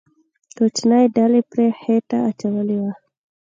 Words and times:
کوچنۍ 0.57 1.05
ډلې 1.15 1.41
پرې 1.49 1.65
خېټه 1.79 2.17
اچولې 2.29 2.77
وه. 2.83 2.93